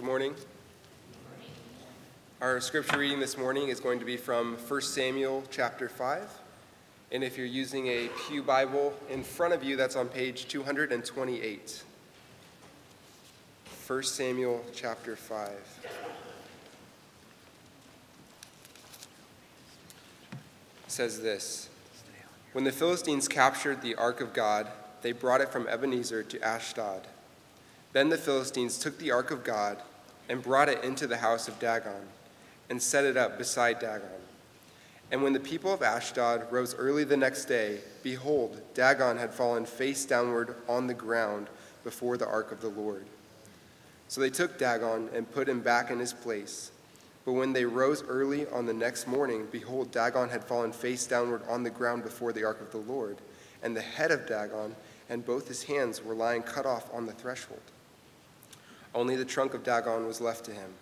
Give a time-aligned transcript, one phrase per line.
[0.00, 0.34] Good morning.
[2.40, 6.22] Our scripture reading this morning is going to be from 1 Samuel chapter 5.
[7.12, 11.84] And if you're using a Pew Bible in front of you, that's on page 228.
[13.86, 15.50] 1 Samuel chapter 5.
[20.32, 20.38] It
[20.86, 21.68] says this
[22.52, 24.66] When the Philistines captured the ark of God,
[25.02, 27.06] they brought it from Ebenezer to Ashdod.
[27.92, 29.76] Then the Philistines took the ark of God
[30.30, 32.08] and brought it into the house of Dagon
[32.70, 34.08] and set it up beside Dagon.
[35.10, 39.66] And when the people of Ashdod rose early the next day, behold, Dagon had fallen
[39.66, 41.48] face downward on the ground
[41.82, 43.04] before the ark of the Lord.
[44.06, 46.70] So they took Dagon and put him back in his place.
[47.24, 51.42] But when they rose early on the next morning, behold, Dagon had fallen face downward
[51.48, 53.18] on the ground before the ark of the Lord,
[53.64, 54.76] and the head of Dagon
[55.08, 57.60] and both his hands were lying cut off on the threshold.
[58.94, 60.72] Only the trunk of Dagon was left to him.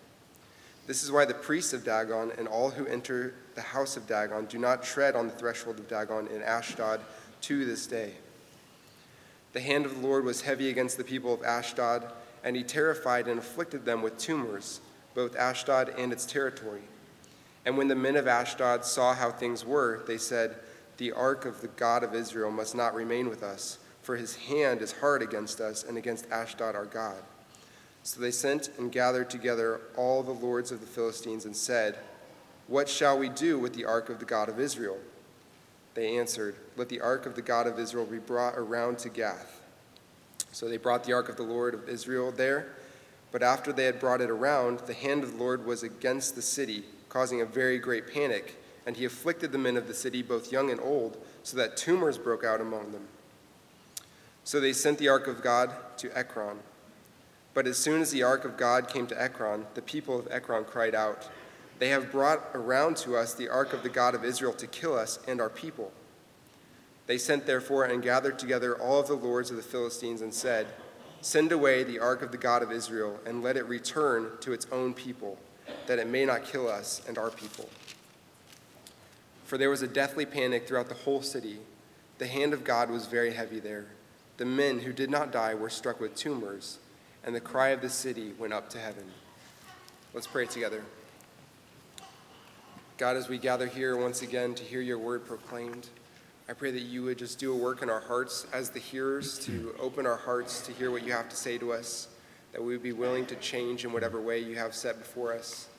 [0.87, 4.45] This is why the priests of Dagon and all who enter the house of Dagon
[4.45, 7.01] do not tread on the threshold of Dagon in Ashdod
[7.41, 8.13] to this day.
[9.53, 12.11] The hand of the Lord was heavy against the people of Ashdod,
[12.43, 14.81] and he terrified and afflicted them with tumors,
[15.13, 16.81] both Ashdod and its territory.
[17.65, 20.55] And when the men of Ashdod saw how things were, they said,
[20.97, 24.81] The ark of the God of Israel must not remain with us, for his hand
[24.81, 27.21] is hard against us and against Ashdod our God.
[28.03, 31.97] So they sent and gathered together all the lords of the Philistines and said,
[32.67, 34.97] What shall we do with the ark of the God of Israel?
[35.93, 39.61] They answered, Let the ark of the God of Israel be brought around to Gath.
[40.51, 42.73] So they brought the ark of the Lord of Israel there.
[43.31, 46.41] But after they had brought it around, the hand of the Lord was against the
[46.41, 50.51] city, causing a very great panic, and he afflicted the men of the city, both
[50.51, 53.07] young and old, so that tumors broke out among them.
[54.43, 56.57] So they sent the ark of God to Ekron.
[57.53, 60.65] But as soon as the ark of God came to Ekron, the people of Ekron
[60.65, 61.29] cried out,
[61.79, 64.95] They have brought around to us the ark of the God of Israel to kill
[64.95, 65.91] us and our people.
[67.07, 70.67] They sent therefore and gathered together all of the lords of the Philistines and said,
[71.21, 74.67] Send away the ark of the God of Israel and let it return to its
[74.71, 75.37] own people,
[75.87, 77.67] that it may not kill us and our people.
[79.43, 81.57] For there was a deathly panic throughout the whole city.
[82.19, 83.87] The hand of God was very heavy there.
[84.37, 86.77] The men who did not die were struck with tumors
[87.23, 89.05] and the cry of the city went up to heaven.
[90.13, 90.83] Let's pray together.
[92.97, 95.89] God, as we gather here once again to hear your word proclaimed,
[96.49, 99.37] I pray that you would just do a work in our hearts as the hearers,
[99.45, 102.07] to open our hearts to hear what you have to say to us,
[102.51, 105.69] that we would be willing to change in whatever way you have set before us.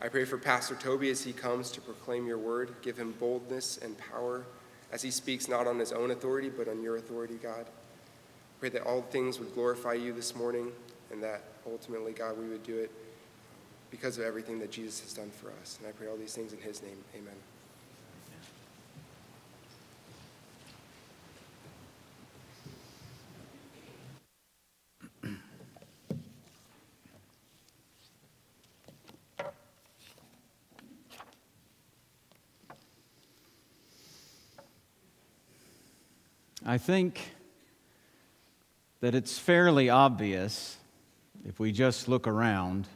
[0.00, 2.74] I pray for Pastor Toby as he comes to proclaim your word.
[2.82, 4.44] Give him boldness and power
[4.90, 7.66] as he speaks not on his own authority, but on your authority, God.
[8.62, 10.70] Pray that all things would glorify you this morning
[11.10, 12.92] and that ultimately, God, we would do it
[13.90, 15.80] because of everything that Jesus has done for us.
[15.80, 16.96] And I pray all these things in his name.
[17.12, 17.34] Amen.
[36.64, 37.32] I think
[39.02, 40.76] that it's fairly obvious,
[41.44, 42.86] if we just look around,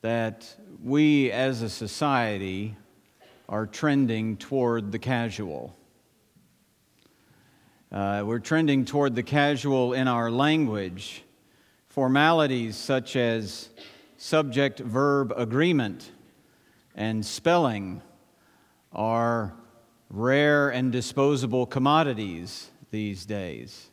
[0.00, 0.52] that
[0.82, 2.76] we as a society
[3.48, 5.76] are trending toward the casual.
[7.92, 11.22] Uh, we're trending toward the casual in our language.
[11.86, 13.68] Formalities such as
[14.16, 16.10] subject verb agreement
[16.96, 18.02] and spelling
[18.92, 19.54] are
[20.10, 23.90] rare and disposable commodities these days.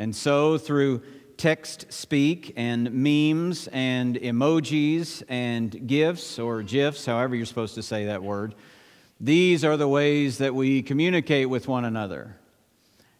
[0.00, 1.02] And so, through
[1.36, 8.06] text speak and memes and emojis and GIFs or GIFs, however you're supposed to say
[8.06, 8.54] that word,
[9.20, 12.34] these are the ways that we communicate with one another.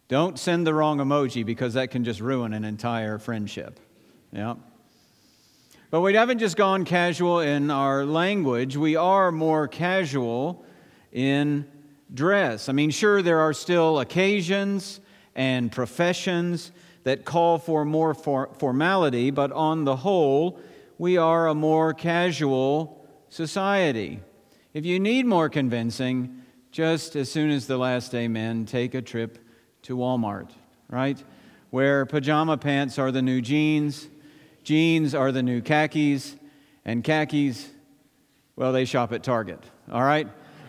[0.07, 3.79] Don't send the wrong emoji because that can just ruin an entire friendship.
[4.31, 4.55] Yeah.
[5.91, 10.65] But we haven't just gone casual in our language, we are more casual
[11.11, 11.67] in
[12.11, 12.69] dress.
[12.69, 14.99] I mean, sure, there are still occasions
[15.35, 16.71] and professions
[17.03, 20.59] that call for more for formality, but on the whole,
[20.97, 24.19] we are a more casual society.
[24.73, 29.39] If you need more convincing, just as soon as the last amen, take a trip
[29.83, 30.49] to Walmart,
[30.89, 31.21] right?
[31.69, 34.07] Where pajama pants are the new jeans,
[34.63, 36.35] jeans are the new khakis,
[36.85, 37.69] and khakis,
[38.55, 39.59] well, they shop at Target,
[39.91, 40.27] all right?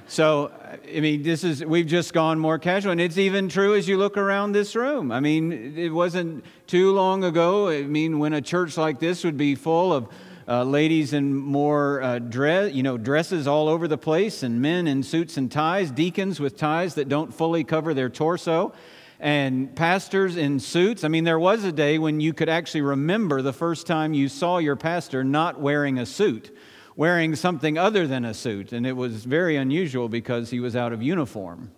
[0.09, 0.53] So,
[0.95, 2.93] I mean, this is, we've just gone more casual.
[2.93, 5.11] And it's even true as you look around this room.
[5.11, 9.37] I mean, it wasn't too long ago, I mean, when a church like this would
[9.37, 10.09] be full of
[10.49, 14.87] uh, ladies in more uh, dress, you know, dresses all over the place, and men
[14.87, 18.73] in suits and ties, deacons with ties that don't fully cover their torso,
[19.21, 21.05] and pastors in suits.
[21.05, 24.29] I mean, there was a day when you could actually remember the first time you
[24.29, 26.51] saw your pastor not wearing a suit
[26.97, 30.93] wearing something other than a suit, and it was very unusual because he was out
[30.93, 31.71] of uniform.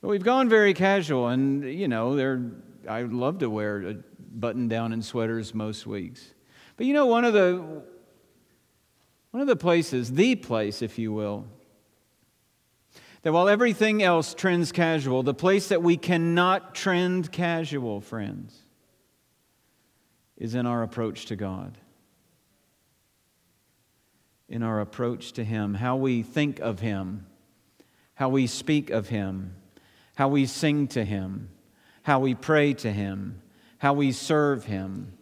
[0.00, 2.52] But we've gone very casual, and you know,
[2.88, 3.94] I love to wear a
[4.30, 6.34] button down and sweaters most weeks.
[6.76, 7.82] But you know, one of the
[9.30, 11.46] one of the places, the place, if you will,
[13.22, 18.56] that while everything else trends casual, the place that we cannot trend casual, friends,
[20.36, 21.76] is in our approach to God
[24.48, 27.26] in our approach to Him, how we think of Him,
[28.14, 29.54] how we speak of Him,
[30.16, 31.50] how we sing to Him,
[32.02, 33.42] how we pray to Him,
[33.78, 35.12] how we serve Him,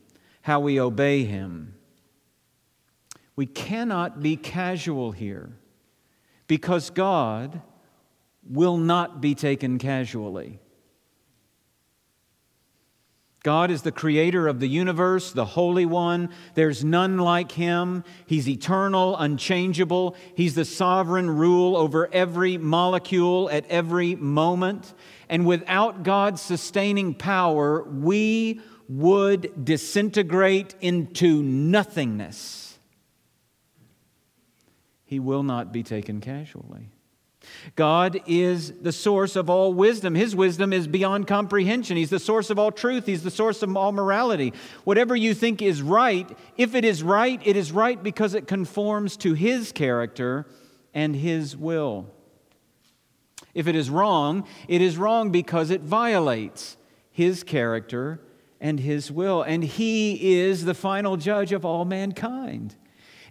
[0.43, 1.75] how we obey Him.
[3.35, 5.51] We cannot be casual here
[6.47, 7.61] because God
[8.49, 10.61] will not be taken casually.
[13.47, 16.31] God is the creator of the universe, the Holy One.
[16.55, 18.03] There's none like him.
[18.27, 20.17] He's eternal, unchangeable.
[20.35, 24.93] He's the sovereign rule over every molecule at every moment.
[25.29, 32.81] And without God's sustaining power, we would disintegrate into nothingness.
[35.05, 36.91] He will not be taken casually.
[37.75, 40.15] God is the source of all wisdom.
[40.15, 41.97] His wisdom is beyond comprehension.
[41.97, 43.07] He's the source of all truth.
[43.07, 44.53] He's the source of all morality.
[44.85, 49.17] Whatever you think is right, if it is right, it is right because it conforms
[49.19, 50.47] to His character
[50.95, 52.07] and His will.
[53.55, 56.77] If it is wrong, it is wrong because it violates
[57.11, 58.21] His character
[58.61, 59.43] and His will.
[59.43, 62.77] And He is the final judge of all mankind.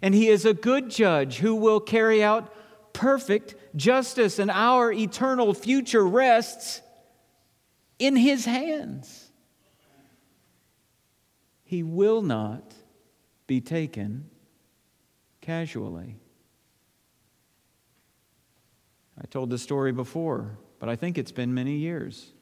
[0.02, 2.52] And He is a good judge who will carry out
[2.92, 6.80] perfect justice, and our eternal future rests
[7.98, 9.30] in His hands.
[11.64, 12.74] He will not
[13.46, 14.30] be taken
[15.40, 16.16] casually.
[19.20, 22.32] I told this story before, but I think it's been many years.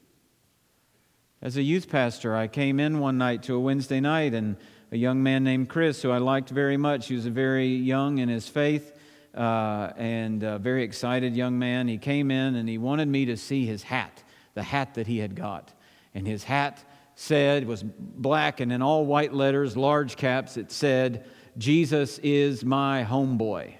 [1.41, 4.57] As a youth pastor, I came in one night to a Wednesday night, and
[4.91, 8.29] a young man named Chris, who I liked very much, he was very young in
[8.29, 8.94] his faith,
[9.35, 11.87] uh, and a very excited young man.
[11.87, 14.23] He came in and he wanted me to see his hat,
[14.53, 15.73] the hat that he had got.
[16.13, 16.83] And his hat
[17.15, 21.25] said, was black and in all white letters, large caps, it said,
[21.57, 23.75] Jesus is my homeboy.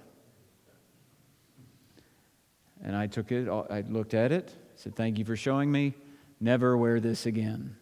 [2.84, 5.96] And I took it, I looked at it, said, Thank you for showing me.
[6.40, 7.76] Never wear this again.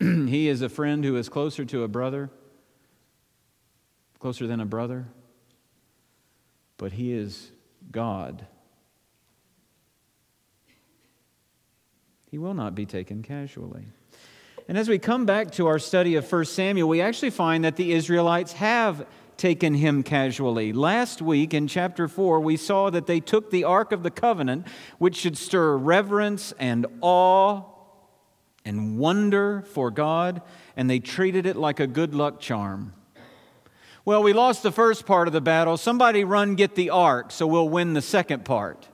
[0.00, 2.30] he is a friend who is closer to a brother
[4.20, 5.08] closer than a brother,
[6.76, 7.50] but he is
[7.90, 8.46] God.
[12.30, 13.86] He will not be taken casually.
[14.68, 17.74] And as we come back to our study of 1 Samuel, we actually find that
[17.74, 19.04] the Israelites have
[19.36, 20.72] taken him casually.
[20.72, 24.66] Last week in chapter 4, we saw that they took the Ark of the Covenant,
[24.98, 27.62] which should stir reverence and awe
[28.64, 30.42] and wonder for God,
[30.76, 32.92] and they treated it like a good luck charm.
[34.10, 35.76] Well, we lost the first part of the battle.
[35.76, 38.88] Somebody run get the ark so we'll win the second part.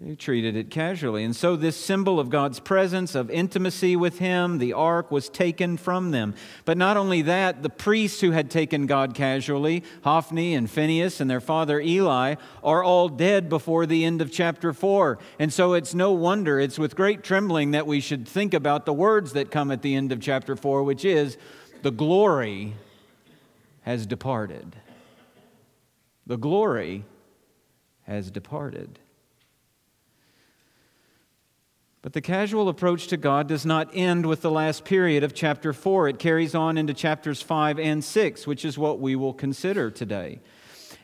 [0.00, 1.24] They treated it casually.
[1.24, 5.76] And so, this symbol of God's presence, of intimacy with Him, the ark, was taken
[5.76, 6.36] from them.
[6.64, 11.28] But not only that, the priests who had taken God casually, Hophni and Phinehas and
[11.28, 15.18] their father Eli, are all dead before the end of chapter 4.
[15.40, 18.92] And so, it's no wonder, it's with great trembling that we should think about the
[18.92, 21.36] words that come at the end of chapter 4, which is,
[21.82, 22.74] The glory
[23.80, 24.76] has departed.
[26.24, 27.04] The glory
[28.04, 29.00] has departed.
[32.00, 35.72] But the casual approach to God does not end with the last period of chapter
[35.72, 36.08] 4.
[36.08, 40.40] It carries on into chapters 5 and 6, which is what we will consider today.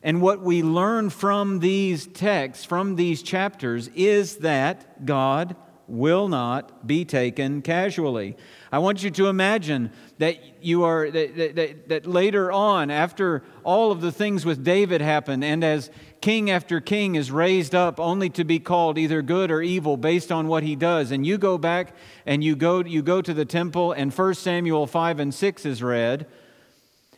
[0.04, 5.56] And what we learn from these texts, from these chapters, is that God
[5.88, 8.36] will not be taken casually.
[8.72, 13.92] I want you to imagine that you are that, that, that, later on, after all
[13.92, 15.90] of the things with David happen, and as
[16.25, 20.33] king after king is raised up only to be called either good or evil based
[20.33, 23.45] on what he does, and you go back and you go you go to the
[23.45, 26.26] temple, and 1 Samuel 5 and 6 is read.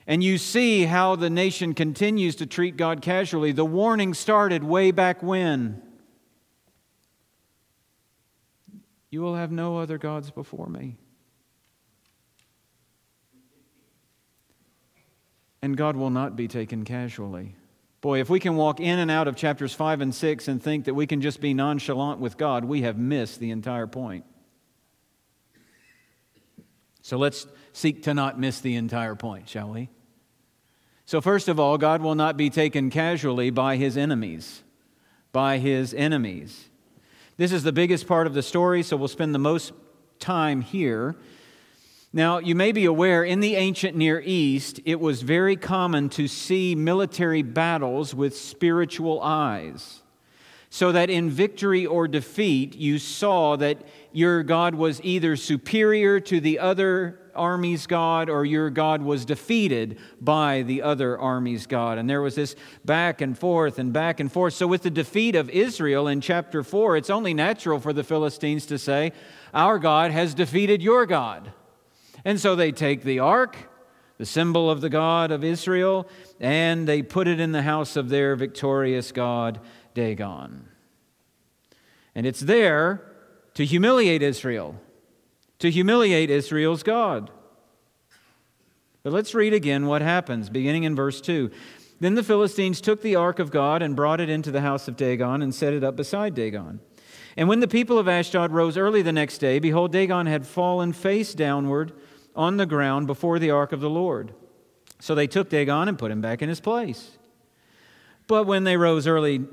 [0.08, 3.52] And you see how the nation continues to treat God casually.
[3.52, 5.80] The warning started way back when.
[9.10, 10.96] You will have no other gods before me.
[15.62, 17.54] And God will not be taken casually.
[18.00, 20.84] Boy, if we can walk in and out of chapters 5 and 6 and think
[20.84, 24.24] that we can just be nonchalant with God, we have missed the entire point.
[27.02, 29.88] So let's seek to not miss the entire point, shall we?
[31.04, 34.62] So, first of all, God will not be taken casually by his enemies.
[35.30, 36.68] By his enemies.
[37.36, 39.72] This is the biggest part of the story, so we'll spend the most
[40.18, 41.14] time here.
[42.12, 46.28] Now, you may be aware in the ancient Near East, it was very common to
[46.28, 50.02] see military battles with spiritual eyes.
[50.70, 53.78] So that in victory or defeat, you saw that
[54.12, 59.98] your God was either superior to the other army's God or your God was defeated
[60.20, 61.98] by the other army's God.
[61.98, 64.54] And there was this back and forth and back and forth.
[64.54, 68.66] So, with the defeat of Israel in chapter 4, it's only natural for the Philistines
[68.66, 69.12] to say,
[69.54, 71.52] Our God has defeated your God.
[72.26, 73.56] And so they take the ark,
[74.18, 76.06] the symbol of the God of Israel,
[76.38, 79.60] and they put it in the house of their victorious God,
[79.94, 80.68] Dagon.
[82.14, 83.00] And it's there
[83.54, 84.78] to humiliate Israel
[85.58, 87.30] to humiliate Israel's God.
[89.02, 91.50] But let's read again what happens, beginning in verse 2.
[92.00, 94.96] Then the Philistines took the ark of God and brought it into the house of
[94.96, 96.80] Dagon and set it up beside Dagon.
[97.36, 100.92] And when the people of Ashdod rose early the next day, behold, Dagon had fallen
[100.92, 101.92] face downward
[102.36, 104.32] on the ground before the ark of the Lord.
[105.00, 107.18] So they took Dagon and put him back in his place.
[108.26, 109.44] But when they rose early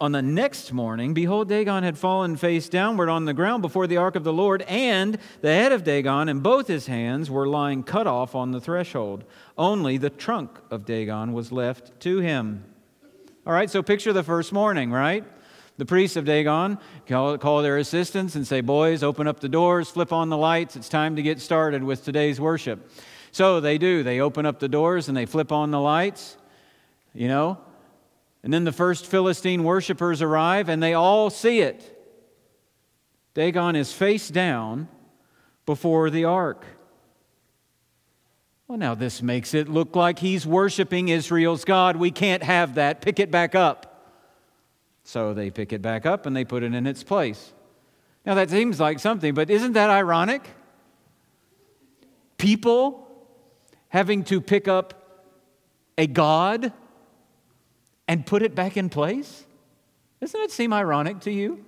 [0.00, 3.96] on the next morning, behold, Dagon had fallen face downward on the ground before the
[3.96, 7.82] ark of the Lord, and the head of Dagon and both his hands were lying
[7.82, 9.24] cut off on the threshold.
[9.56, 12.64] Only the trunk of Dagon was left to him.
[13.46, 15.24] All right, so picture the first morning, right?
[15.78, 19.90] The priests of Dagon call, call their assistants and say, Boys, open up the doors,
[19.90, 20.76] flip on the lights.
[20.76, 22.90] It's time to get started with today's worship.
[23.30, 24.02] So they do.
[24.02, 26.38] They open up the doors and they flip on the lights.
[27.12, 27.58] You know,
[28.42, 31.92] and then the first Philistine worshippers arrive and they all see it.
[33.34, 34.88] Dagon is face down
[35.66, 36.64] before the ark.
[38.68, 41.96] Well, now this makes it look like he's worshiping Israel's God.
[41.96, 43.00] We can't have that.
[43.00, 43.95] Pick it back up.
[45.06, 47.52] So they pick it back up and they put it in its place.
[48.26, 50.42] Now that seems like something, but isn't that ironic?
[52.38, 53.06] People
[53.88, 55.30] having to pick up
[55.96, 56.72] a God
[58.08, 59.44] and put it back in place?
[60.20, 61.64] Doesn't it seem ironic to you?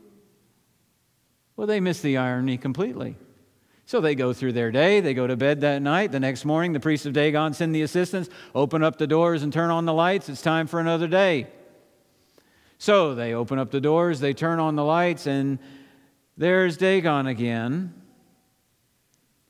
[1.54, 3.14] Well, they miss the irony completely.
[3.86, 6.10] So they go through their day, they go to bed that night.
[6.10, 9.52] The next morning, the priests of Dagon send the assistants, open up the doors and
[9.52, 10.28] turn on the lights.
[10.28, 11.46] It's time for another day.
[12.78, 15.58] So they open up the doors, they turn on the lights, and
[16.36, 17.92] there's Dagon again.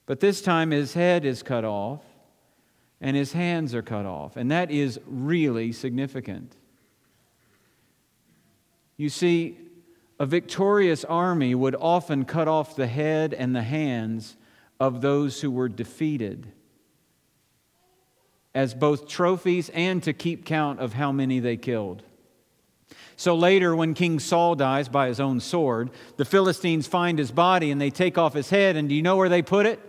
[0.07, 2.01] But this time his head is cut off
[3.01, 4.37] and his hands are cut off.
[4.37, 6.57] And that is really significant.
[8.97, 9.59] You see,
[10.19, 14.37] a victorious army would often cut off the head and the hands
[14.81, 16.51] of those who were defeated
[18.55, 22.03] as both trophies and to keep count of how many they killed.
[23.17, 27.71] So later, when King Saul dies by his own sword, the Philistines find his body
[27.71, 28.77] and they take off his head.
[28.77, 29.81] And do you know where they put it?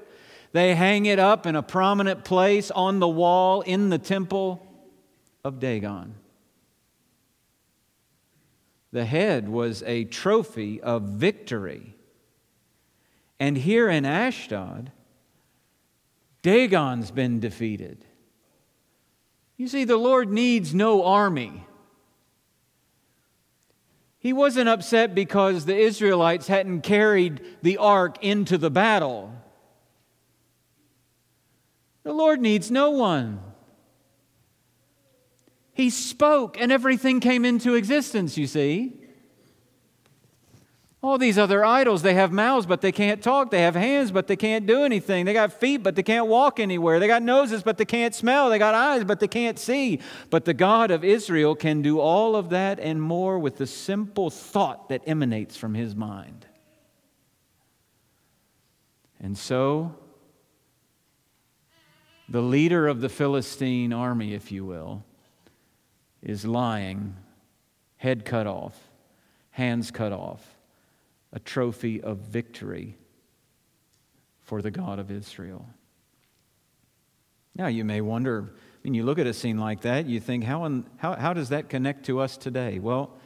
[0.51, 4.65] They hang it up in a prominent place on the wall in the temple
[5.44, 6.15] of Dagon.
[8.91, 11.96] The head was a trophy of victory.
[13.39, 14.91] And here in Ashdod,
[16.41, 18.03] Dagon's been defeated.
[19.56, 21.65] You see, the Lord needs no army.
[24.19, 29.33] He wasn't upset because the Israelites hadn't carried the ark into the battle.
[32.03, 33.39] The Lord needs no one.
[35.71, 38.99] He spoke and everything came into existence, you see.
[41.01, 43.51] All these other idols, they have mouths, but they can't talk.
[43.51, 45.24] They have hands, but they can't do anything.
[45.24, 47.00] They got feet, but they can't walk anywhere.
[47.00, 48.50] They got noses, but they can't smell.
[48.50, 50.01] They got eyes, but they can't see.
[50.29, 54.29] But the God of Israel can do all of that and more with the simple
[54.29, 56.46] thought that emanates from his mind.
[59.22, 59.96] And so,
[62.27, 65.06] the leader of the Philistine army, if you will,
[66.22, 67.15] is lying,
[67.96, 68.77] head cut off,
[69.51, 70.58] hands cut off,
[71.31, 72.98] a trophy of victory
[74.41, 75.67] for the God of Israel.
[77.55, 80.43] Now, you may wonder, I mean, you look at a scene like that, you think,
[80.43, 82.79] how, in, how, how does that connect to us today?
[82.79, 83.17] Well,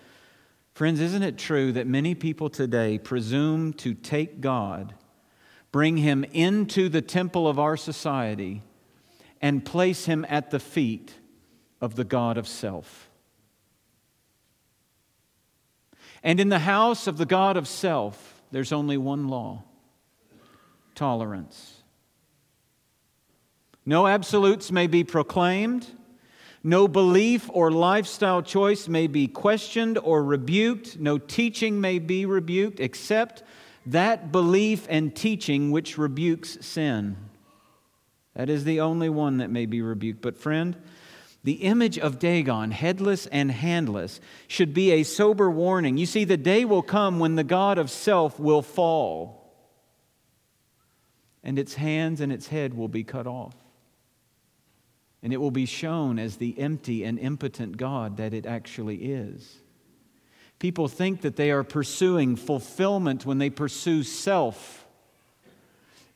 [0.74, 4.96] friends, isn't it true that many people today presume to take God,
[5.72, 8.64] bring him into the temple of our society,
[9.42, 11.14] and place him at the feet
[11.80, 13.10] of the God of self?
[16.24, 19.64] And in the house of the God of self, there's only one law
[20.96, 21.82] tolerance.
[23.86, 25.86] No absolutes may be proclaimed.
[26.64, 30.98] No belief or lifestyle choice may be questioned or rebuked.
[30.98, 33.44] No teaching may be rebuked except
[33.86, 37.18] that belief and teaching which rebukes sin.
[38.36, 40.22] That is the only one that may be rebuked.
[40.22, 40.78] But, friend,
[41.44, 45.98] the image of Dagon, headless and handless, should be a sober warning.
[45.98, 49.54] You see, the day will come when the God of self will fall,
[51.44, 53.56] and its hands and its head will be cut off.
[55.22, 59.58] And it will be shown as the empty and impotent God that it actually is.
[60.60, 64.86] People think that they are pursuing fulfillment when they pursue self,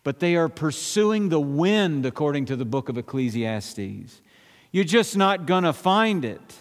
[0.03, 4.21] but they are pursuing the wind, according to the book of Ecclesiastes.
[4.71, 6.55] You're just not going to find it.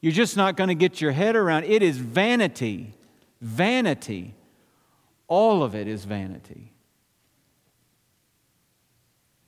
[0.00, 1.70] You're just not going to get your head around it.
[1.70, 2.94] It is vanity.
[3.40, 4.34] Vanity.
[5.28, 6.72] All of it is vanity.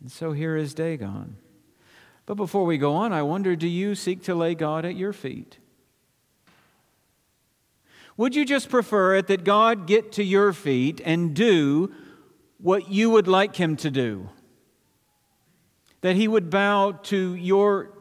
[0.01, 1.37] And so here is Dagon.
[2.27, 5.13] But before we go on, I wonder do you seek to lay God at your
[5.13, 5.59] feet?
[8.17, 11.93] Would you just prefer it that God get to your feet and do
[12.59, 14.31] what you would like Him to do?
[16.01, 17.93] That He would bow to your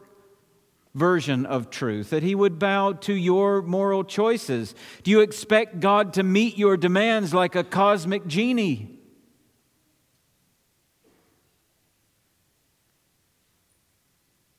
[0.96, 4.74] version of truth, that He would bow to your moral choices?
[5.02, 8.98] Do you expect God to meet your demands like a cosmic genie?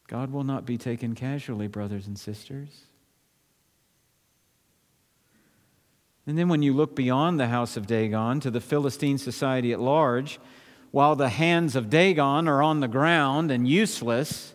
[0.08, 2.70] God will not be taken casually, brothers and sisters.
[6.26, 9.80] And then when you look beyond the house of Dagon to the Philistine society at
[9.80, 10.40] large,
[10.92, 14.54] while the hands of Dagon are on the ground and useless,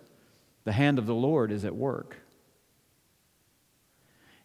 [0.65, 2.17] the hand of the Lord is at work.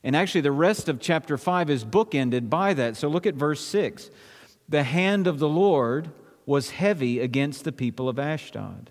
[0.04, 2.96] And actually, the rest of chapter 5 is bookended by that.
[2.96, 4.10] So look at verse 6.
[4.70, 6.12] The hand of the Lord
[6.46, 8.90] was heavy against the people of Ashdod.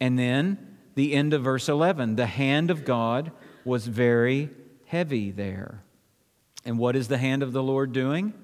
[0.00, 3.30] And then the end of verse 11 the hand of God
[3.64, 4.50] was very
[4.86, 5.84] heavy there.
[6.64, 8.34] And what is the hand of the Lord doing?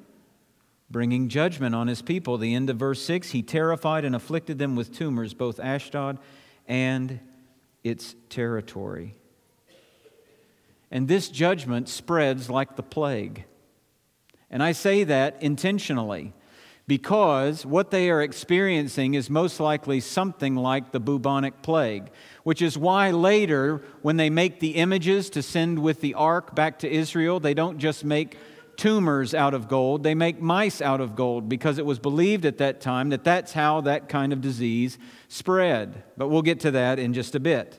[0.90, 2.38] Bringing judgment on his people.
[2.38, 6.18] The end of verse 6 He terrified and afflicted them with tumors, both Ashdod
[6.66, 7.20] and
[7.84, 9.14] its territory.
[10.90, 13.44] And this judgment spreads like the plague.
[14.50, 16.32] And I say that intentionally
[16.86, 22.10] because what they are experiencing is most likely something like the bubonic plague,
[22.44, 26.78] which is why later, when they make the images to send with the ark back
[26.78, 28.38] to Israel, they don't just make
[28.78, 32.56] tumors out of gold, they make mice out of gold because it was believed at
[32.58, 34.96] that time that that's how that kind of disease
[35.28, 36.04] spread.
[36.16, 37.78] But we'll get to that in just a bit.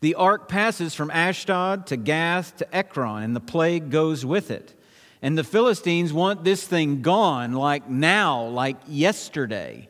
[0.00, 4.74] The ark passes from Ashdod to Gath to Ekron, and the plague goes with it.
[5.22, 9.88] And the Philistines want this thing gone, like now, like yesterday.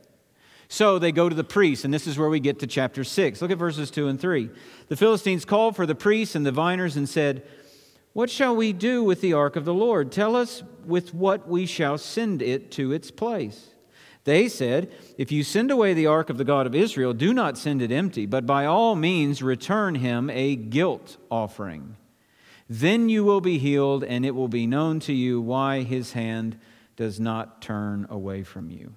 [0.69, 3.43] So they go to the priests, and this is where we get to chapter 6.
[3.43, 4.51] Look at verses 2 and 3.
[4.89, 7.47] The Philistines called for the priests and the viners and said,
[8.17, 10.11] What shall we do with the ark of the Lord?
[10.11, 13.75] Tell us with what we shall send it to its place.
[14.25, 17.59] They said, If you send away the ark of the God of Israel, do not
[17.59, 21.99] send it empty, but by all means return him a guilt offering.
[22.71, 26.59] Then you will be healed, and it will be known to you why his hand
[26.97, 28.95] does not turn away from you.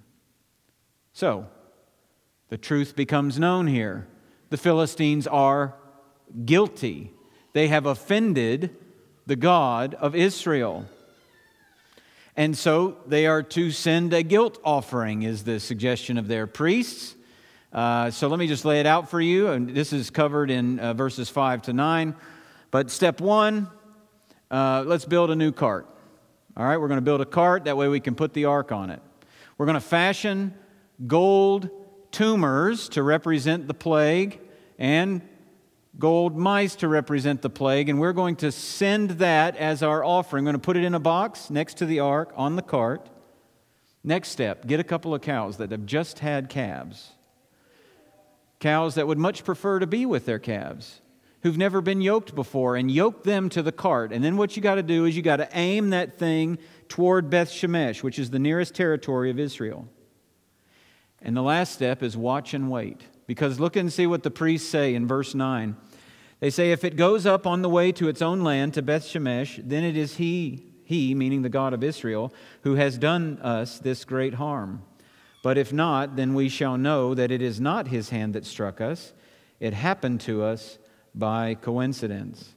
[1.11, 1.45] So,
[2.47, 4.07] the truth becomes known here.
[4.49, 5.75] The Philistines are
[6.45, 7.11] guilty.
[7.51, 8.77] They have offended
[9.29, 10.87] the God of Israel.
[12.35, 17.13] And so they are to send a guilt offering, is the suggestion of their priests.
[17.71, 19.49] Uh, so let me just lay it out for you.
[19.49, 22.15] And this is covered in uh, verses 5 to 9.
[22.71, 23.69] But step one,
[24.49, 25.85] uh, let's build a new cart.
[26.57, 27.65] All right, we're going to build a cart.
[27.65, 29.01] That way we can put the ark on it.
[29.59, 30.55] We're going to fashion
[31.05, 31.69] gold
[32.09, 34.39] tumors to represent the plague
[34.79, 35.21] and
[35.97, 37.89] gold mice to represent the plague.
[37.89, 40.45] And we're going to send that as our offering.
[40.45, 43.09] We're going to put it in a box next to the ark on the cart.
[44.03, 47.11] Next step get a couple of cows that have just had calves.
[48.59, 51.01] Cows that would much prefer to be with their calves
[51.41, 54.11] who've never been yoked before and yoke them to the cart.
[54.11, 56.57] And then what you got to do is you got to aim that thing
[56.89, 59.87] toward Beth Shemesh, which is the nearest territory of Israel.
[61.21, 63.01] And the last step is watch and wait.
[63.29, 65.77] Because look and see what the priests say in verse 9.
[66.39, 69.05] They say, If it goes up on the way to its own land, to Beth
[69.05, 73.77] Shemesh, then it is he, he, meaning the God of Israel, who has done us
[73.77, 74.81] this great harm.
[75.43, 78.81] But if not, then we shall know that it is not his hand that struck
[78.81, 79.13] us.
[79.59, 80.79] It happened to us
[81.13, 82.55] by coincidence.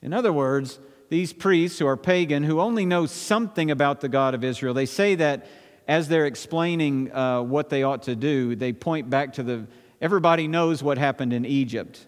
[0.00, 4.32] In other words, these priests who are pagan, who only know something about the God
[4.32, 5.44] of Israel, they say that
[5.92, 9.66] as they're explaining uh, what they ought to do, they point back to the
[10.00, 12.06] everybody knows what happened in Egypt.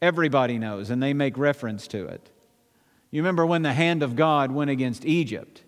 [0.00, 2.30] Everybody knows, and they make reference to it.
[3.10, 5.64] You remember when the hand of God went against Egypt?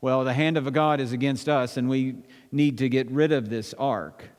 [0.00, 2.14] Well, the hand of God is against us, and we
[2.52, 4.30] need to get rid of this ark.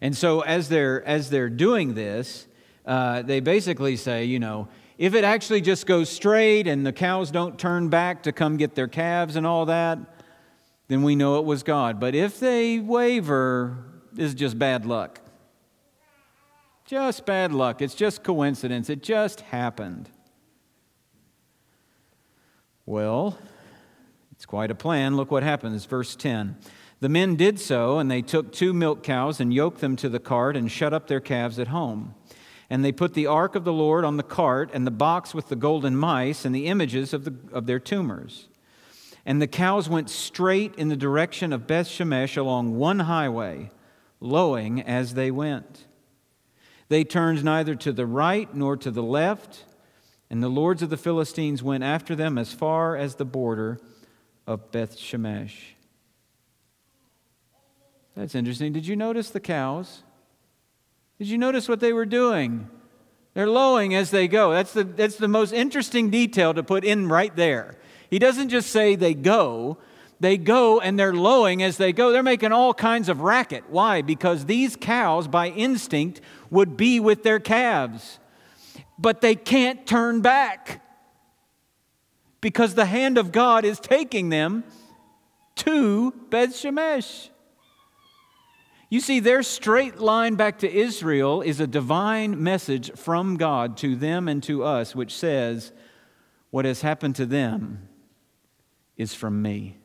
[0.00, 2.46] And so, as they're, as they're doing this,
[2.86, 7.30] uh, they basically say, you know, if it actually just goes straight and the cows
[7.30, 9.98] don't turn back to come get their calves and all that,
[10.90, 12.00] then we know it was God.
[12.00, 13.78] But if they waver,
[14.16, 15.20] it's just bad luck.
[16.84, 17.80] Just bad luck.
[17.80, 18.90] It's just coincidence.
[18.90, 20.10] It just happened.
[22.86, 23.38] Well,
[24.32, 25.16] it's quite a plan.
[25.16, 25.84] Look what happens.
[25.84, 26.56] Verse 10.
[26.98, 30.18] The men did so, and they took two milk cows and yoked them to the
[30.18, 32.16] cart and shut up their calves at home.
[32.68, 35.50] And they put the ark of the Lord on the cart and the box with
[35.50, 38.48] the golden mice and the images of, the, of their tumors.
[39.26, 43.70] And the cows went straight in the direction of Beth Shemesh along one highway,
[44.18, 45.86] lowing as they went.
[46.88, 49.64] They turned neither to the right nor to the left,
[50.28, 53.78] and the lords of the Philistines went after them as far as the border
[54.46, 55.74] of Beth Shemesh.
[58.16, 58.72] That's interesting.
[58.72, 60.02] Did you notice the cows?
[61.18, 62.68] Did you notice what they were doing?
[63.34, 64.52] They're lowing as they go.
[64.52, 67.76] That's the, that's the most interesting detail to put in right there.
[68.10, 69.78] He doesn't just say they go,
[70.20, 72.12] they go and they're lowing as they go.
[72.12, 73.64] They're making all kinds of racket.
[73.70, 74.02] Why?
[74.02, 76.20] Because these cows, by instinct,
[76.50, 78.18] would be with their calves.
[78.98, 80.84] But they can't turn back
[82.42, 84.64] because the hand of God is taking them
[85.56, 87.30] to Beth Shemesh.
[88.90, 93.96] You see, their straight line back to Israel is a divine message from God to
[93.96, 95.72] them and to us, which says,
[96.50, 97.88] What has happened to them
[99.00, 99.78] is from me.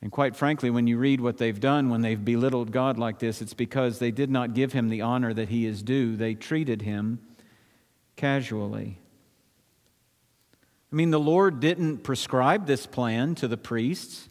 [0.00, 3.42] And quite frankly, when you read what they've done when they've belittled God like this,
[3.42, 6.14] it's because they did not give him the honor that he is due.
[6.14, 7.18] They treated him
[8.14, 9.00] casually.
[10.92, 14.28] I mean, the Lord didn't prescribe this plan to the priests.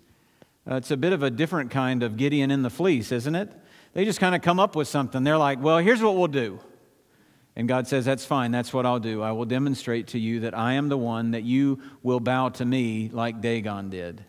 [0.70, 3.52] Uh, it's a bit of a different kind of Gideon in the fleece, isn't it?
[3.94, 5.26] They just kind of come up with something.
[5.26, 6.62] They're like, well, here's what we'll do.
[7.58, 8.52] And God says, That's fine.
[8.52, 9.24] That's what I'll do.
[9.24, 12.64] I will demonstrate to you that I am the one that you will bow to
[12.64, 14.24] me like Dagon did.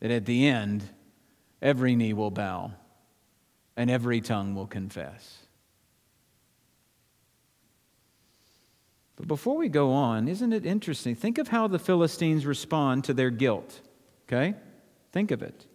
[0.00, 0.82] That at the end,
[1.60, 2.72] every knee will bow
[3.76, 5.36] and every tongue will confess.
[9.16, 11.14] But before we go on, isn't it interesting?
[11.14, 13.82] Think of how the Philistines respond to their guilt.
[14.26, 14.54] Okay?
[15.12, 15.66] Think of it.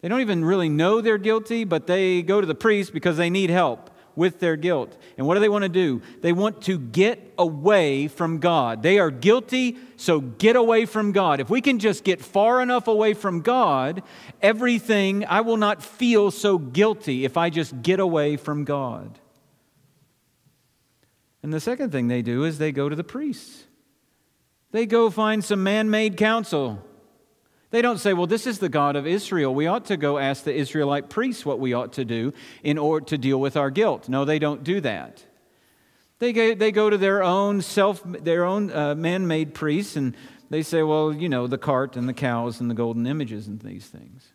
[0.00, 3.30] They don't even really know they're guilty, but they go to the priest because they
[3.30, 3.89] need help
[4.20, 4.94] with their guilt.
[5.16, 6.02] And what do they want to do?
[6.20, 8.82] They want to get away from God.
[8.82, 11.40] They are guilty, so get away from God.
[11.40, 14.02] If we can just get far enough away from God,
[14.42, 19.18] everything, I will not feel so guilty if I just get away from God.
[21.42, 23.64] And the second thing they do is they go to the priests.
[24.70, 26.84] They go find some man made counsel.
[27.70, 29.54] They don't say, well, this is the God of Israel.
[29.54, 32.32] We ought to go ask the Israelite priests what we ought to do
[32.64, 34.08] in order to deal with our guilt.
[34.08, 35.24] No, they don't do that.
[36.18, 40.16] They go, they go to their own self, their own uh, man-made priests, and
[40.50, 43.60] they say, well, you know, the cart and the cows and the golden images and
[43.60, 44.28] these things.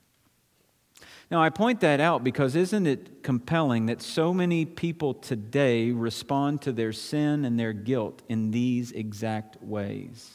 [1.30, 6.62] Now, I point that out because isn't it compelling that so many people today respond
[6.62, 10.35] to their sin and their guilt in these exact ways?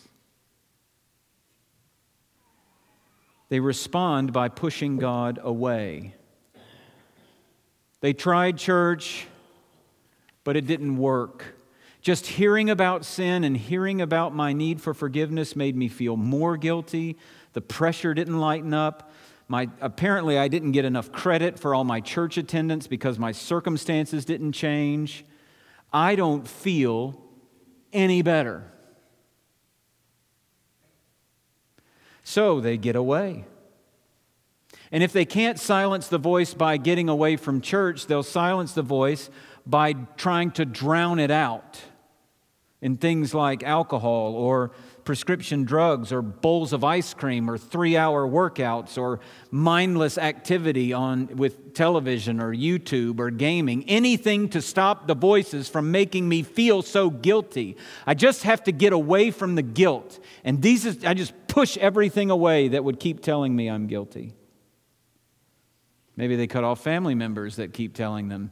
[3.51, 6.15] They respond by pushing God away.
[8.01, 9.27] They tried church,
[10.45, 11.57] but it didn't work.
[12.01, 16.57] Just hearing about sin and hearing about my need for forgiveness made me feel more
[16.57, 17.19] guilty.
[17.53, 19.13] The pressure didn't lighten up.
[19.49, 24.25] My, apparently, I didn't get enough credit for all my church attendance because my circumstances
[24.25, 25.25] didn't change.
[25.93, 27.21] I don't feel
[27.93, 28.65] any better.
[32.25, 33.45] So they get away.
[34.93, 38.83] And if they can't silence the voice by getting away from church, they'll silence the
[38.83, 39.31] voice
[39.67, 41.81] by trying to drown it out
[42.81, 44.73] in things like alcohol or
[45.05, 51.27] prescription drugs or bowls of ice cream or three hour workouts or mindless activity on,
[51.37, 53.85] with television or YouTube or gaming.
[53.89, 57.77] Anything to stop the voices from making me feel so guilty.
[58.07, 60.19] I just have to get away from the guilt.
[60.45, 64.35] And these is, I just push everything away that would keep telling me I'm guilty.
[66.17, 68.51] Maybe they cut off family members that keep telling them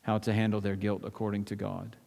[0.00, 1.97] how to handle their guilt according to God.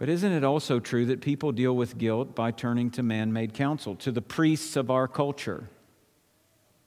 [0.00, 3.52] But isn't it also true that people deal with guilt by turning to man made
[3.52, 5.68] counsel, to the priests of our culture,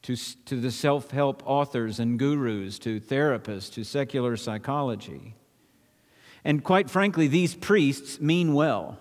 [0.02, 5.36] to, to the self help authors and gurus, to therapists, to secular psychology?
[6.43, 8.97] And quite frankly, these priests mean well.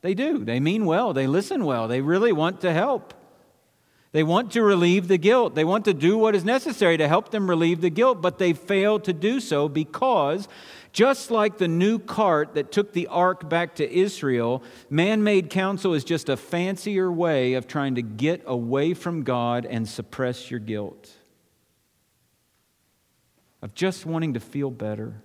[0.00, 0.42] They do.
[0.42, 1.12] They mean well.
[1.12, 1.86] They listen well.
[1.86, 3.12] They really want to help.
[4.12, 5.54] They want to relieve the guilt.
[5.54, 8.54] They want to do what is necessary to help them relieve the guilt, but they
[8.54, 10.48] fail to do so because,
[10.92, 15.94] just like the new cart that took the ark back to Israel, man made counsel
[15.94, 20.60] is just a fancier way of trying to get away from God and suppress your
[20.60, 21.10] guilt,
[23.62, 25.22] of just wanting to feel better.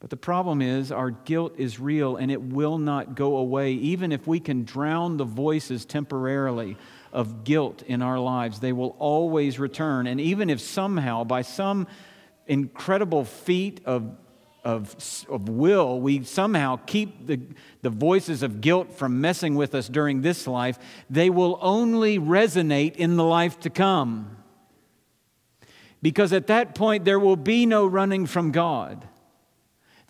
[0.00, 3.74] But the problem is, our guilt is real and it will not go away.
[3.74, 6.76] Even if we can drown the voices temporarily
[7.12, 10.06] of guilt in our lives, they will always return.
[10.06, 11.86] And even if somehow, by some
[12.46, 14.16] incredible feat of,
[14.64, 14.96] of,
[15.28, 17.40] of will, we somehow keep the,
[17.82, 20.78] the voices of guilt from messing with us during this life,
[21.10, 24.36] they will only resonate in the life to come.
[26.00, 29.06] Because at that point, there will be no running from God.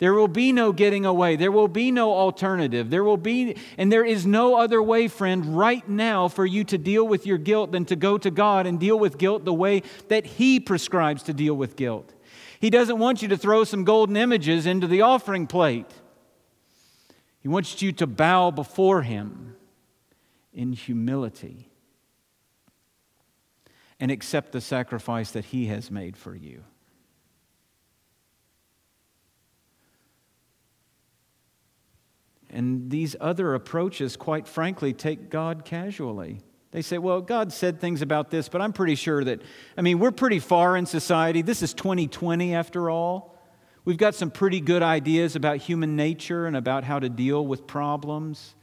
[0.03, 1.37] There will be no getting away.
[1.37, 2.89] There will be no alternative.
[2.89, 6.77] There will be, and there is no other way, friend, right now for you to
[6.77, 9.81] deal with your guilt than to go to God and deal with guilt the way
[10.09, 12.13] that He prescribes to deal with guilt.
[12.59, 15.89] He doesn't want you to throw some golden images into the offering plate.
[17.39, 19.55] He wants you to bow before Him
[20.53, 21.69] in humility
[24.01, 26.65] and accept the sacrifice that He has made for you.
[32.53, 36.39] And these other approaches, quite frankly, take God casually.
[36.69, 39.41] They say, well, God said things about this, but I'm pretty sure that,
[39.75, 41.41] I mean, we're pretty far in society.
[41.41, 43.35] This is 2020 after all.
[43.85, 47.65] We've got some pretty good ideas about human nature and about how to deal with
[47.65, 48.53] problems.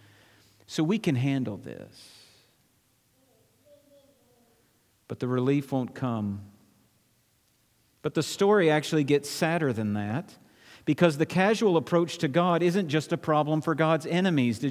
[0.67, 2.15] So we can handle this.
[5.09, 6.43] But the relief won't come.
[8.03, 10.33] But the story actually gets sadder than that
[10.85, 14.65] because the casual approach to God isn't just a problem for God's enemies.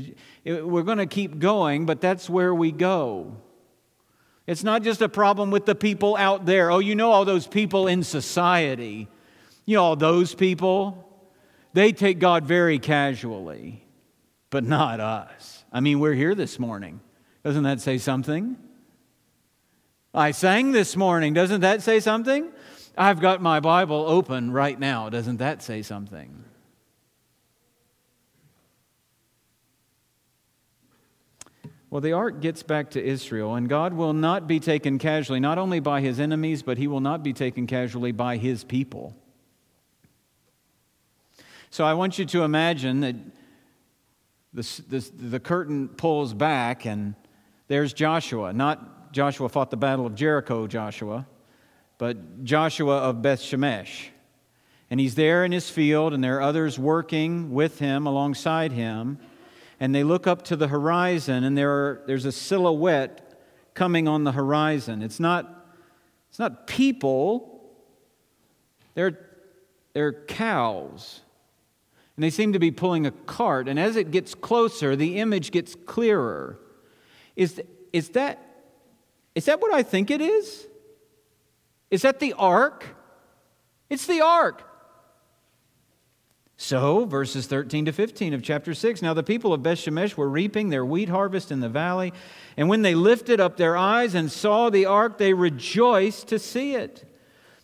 [0.45, 3.38] We're going to keep going, but that's where we go.
[4.48, 6.72] It's not just a problem with the people out there.
[6.72, 9.08] Oh, you know, all those people in society.
[9.65, 11.06] You know, all those people.
[11.74, 13.86] They take God very casually,
[14.50, 15.63] but not us.
[15.72, 17.00] I mean, we're here this morning.
[17.43, 18.58] Doesn't that say something?
[20.13, 21.36] I sang this morning.
[21.36, 22.50] Doesn't that say something?
[23.00, 25.08] I've got my Bible open right now.
[25.08, 26.44] Doesn't that say something?
[31.90, 35.58] Well, the ark gets back to Israel, and God will not be taken casually, not
[35.58, 39.16] only by his enemies, but he will not be taken casually by his people.
[41.70, 43.16] So I want you to imagine that
[44.54, 47.16] the, the, the curtain pulls back, and
[47.70, 48.52] there's Joshua.
[48.52, 51.26] Not Joshua fought the Battle of Jericho, Joshua
[52.00, 54.08] but Joshua of Beth Shemesh.
[54.90, 59.20] And he's there in his field, and there are others working with him alongside him.
[59.80, 63.40] And they look up to the horizon, and there are, there's a silhouette
[63.76, 65.04] coming on the horizon.
[65.04, 65.68] It's not,
[66.30, 67.70] it's not people,
[68.96, 69.20] they're,
[69.94, 71.22] they're cows.
[72.16, 73.68] And they seem to be pulling a cart.
[73.68, 76.60] And as it gets closer, the image gets clearer.
[77.36, 77.62] Is,
[77.94, 78.40] is, that,
[79.36, 80.66] is that what I think it is?
[81.91, 82.86] Is that the ark?
[83.89, 84.63] It's the ark.
[86.62, 90.69] So, verses 13 to 15 of chapter 6 Now the people of Bethshemesh were reaping
[90.69, 92.12] their wheat harvest in the valley,
[92.58, 96.75] and when they lifted up their eyes and saw the ark, they rejoiced to see
[96.75, 97.06] it.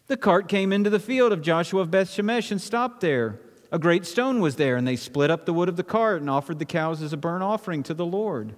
[0.08, 3.42] The cart came into the field of Joshua of Bethshemesh and stopped there.
[3.70, 6.30] A great stone was there, and they split up the wood of the cart and
[6.30, 8.56] offered the cows as a burnt offering to the Lord.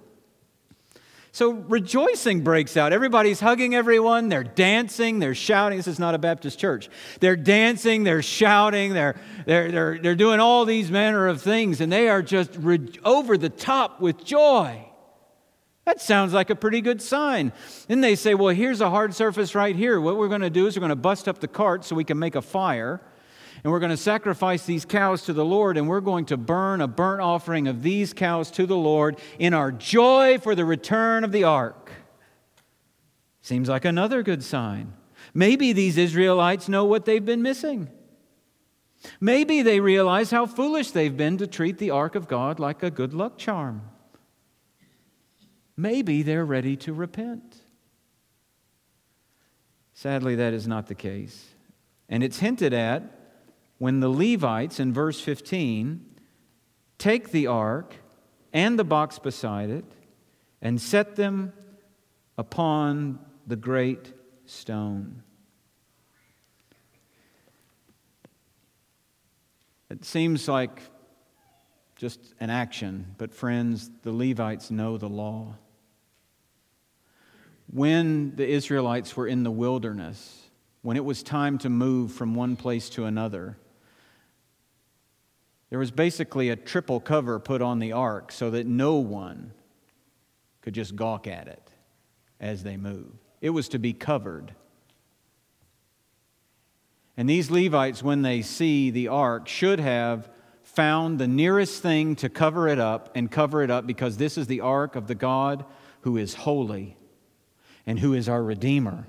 [1.32, 2.92] So rejoicing breaks out.
[2.92, 4.28] Everybody's hugging everyone.
[4.28, 5.18] They're dancing.
[5.18, 5.78] They're shouting.
[5.78, 6.88] This is not a Baptist church.
[7.20, 8.04] They're dancing.
[8.04, 8.94] They're shouting.
[8.94, 9.14] They're,
[9.46, 13.36] they're, they're, they're doing all these manner of things, and they are just re- over
[13.36, 14.84] the top with joy.
[15.84, 17.52] That sounds like a pretty good sign.
[17.86, 20.00] Then they say, well, here's a hard surface right here.
[20.00, 22.04] What we're going to do is we're going to bust up the cart so we
[22.04, 23.00] can make a fire.
[23.62, 26.80] And we're going to sacrifice these cows to the Lord, and we're going to burn
[26.80, 31.24] a burnt offering of these cows to the Lord in our joy for the return
[31.24, 31.90] of the ark.
[33.42, 34.92] Seems like another good sign.
[35.34, 37.88] Maybe these Israelites know what they've been missing.
[39.20, 42.90] Maybe they realize how foolish they've been to treat the ark of God like a
[42.90, 43.82] good luck charm.
[45.76, 47.62] Maybe they're ready to repent.
[49.94, 51.46] Sadly, that is not the case.
[52.08, 53.17] And it's hinted at
[53.78, 56.04] when the Levites in verse 15
[56.98, 57.94] take the ark
[58.52, 59.84] and the box beside it
[60.60, 61.52] and set them
[62.36, 64.12] upon the great
[64.46, 65.22] stone.
[69.90, 70.82] It seems like
[71.96, 75.54] just an action, but friends, the Levites know the law.
[77.70, 80.42] When the Israelites were in the wilderness,
[80.82, 83.58] when it was time to move from one place to another,
[85.70, 89.52] there was basically a triple cover put on the ark so that no one
[90.62, 91.70] could just gawk at it
[92.40, 93.18] as they moved.
[93.40, 94.54] It was to be covered.
[97.16, 100.30] And these Levites, when they see the ark, should have
[100.62, 104.46] found the nearest thing to cover it up and cover it up because this is
[104.46, 105.64] the ark of the God
[106.02, 106.96] who is holy
[107.86, 109.06] and who is our Redeemer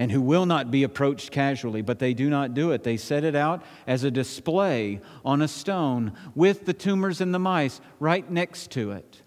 [0.00, 2.84] and who will not be approached casually, but they do not do it.
[2.84, 7.38] They set it out as a display on a stone with the tumors and the
[7.38, 9.20] mice right next to it.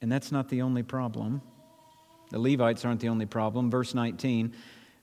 [0.00, 1.42] And that's not the only problem.
[2.30, 3.70] The Levites aren't the only problem.
[3.70, 4.54] Verse 19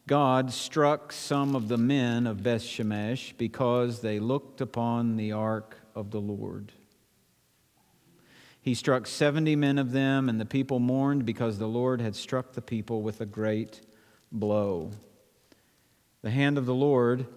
[0.09, 5.77] God struck some of the men of Beth Shemesh because they looked upon the ark
[5.93, 6.71] of the Lord.
[8.59, 12.53] He struck 70 men of them, and the people mourned because the Lord had struck
[12.53, 13.81] the people with a great
[14.31, 14.89] blow.
[16.23, 17.27] The hand of the Lord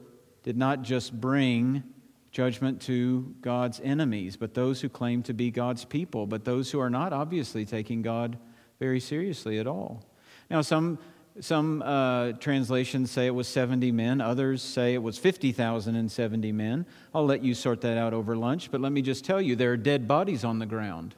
[0.42, 1.82] did not just bring
[2.30, 6.80] judgment to God's enemies, but those who claim to be God's people, but those who
[6.80, 8.38] are not obviously taking God
[8.80, 10.06] very seriously at all.
[10.48, 10.98] Now, some
[11.40, 16.86] some uh, translations say it was 70 men, others say it was 50,070 men.
[17.14, 19.72] I'll let you sort that out over lunch, but let me just tell you there
[19.72, 21.14] are dead bodies on the ground.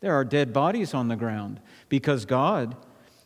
[0.00, 2.76] There are dead bodies on the ground because God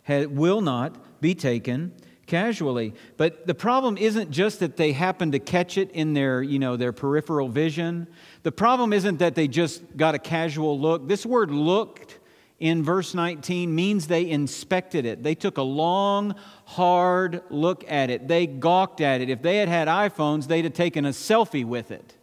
[0.08, 1.92] will not be taken
[2.26, 2.94] casually.
[3.16, 6.76] But the problem isn't just that they happen to catch it in their, you know,
[6.76, 8.06] their peripheral vision.
[8.44, 11.08] The problem isn't that they just got a casual look.
[11.08, 12.17] This word looked
[12.58, 15.22] in verse 19 means they inspected it.
[15.22, 18.26] They took a long, hard look at it.
[18.26, 19.30] They gawked at it.
[19.30, 22.14] If they had had iPhones, they'd have taken a selfie with it.